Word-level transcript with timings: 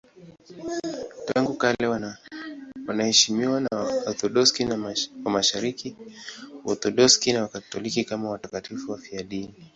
Tangu 1.25 1.53
kale 1.57 1.87
wanaheshimiwa 2.87 3.61
na 3.61 3.67
Waorthodoksi 3.77 4.65
wa 5.25 5.31
Mashariki, 5.31 5.95
Waorthodoksi 6.65 7.33
na 7.33 7.41
Wakatoliki 7.41 8.03
kama 8.03 8.29
watakatifu 8.29 8.91
wafiadini. 8.91 9.53